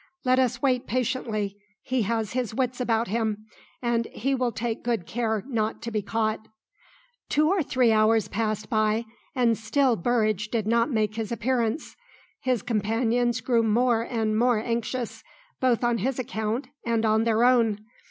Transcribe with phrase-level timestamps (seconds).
[0.25, 3.45] "Let us wait patiently: he has his wits about him,
[3.83, 6.47] and he will take good care not to be caught."
[7.29, 11.95] Two or three hours passed by and still Burridge did not make his appearance.
[12.39, 15.23] His companions grew more and more anxious,
[15.59, 17.81] both on his account and on their own.